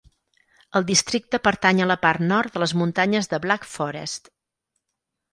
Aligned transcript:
El 0.77 0.85
districte 0.91 1.39
pertany 1.47 1.81
a 1.83 1.85
la 1.91 1.97
part 2.05 2.23
nord 2.31 2.55
de 2.57 2.61
les 2.63 2.73
muntanyes 2.83 3.29
de 3.35 3.39
Black 3.43 3.67
Forest. 3.75 4.33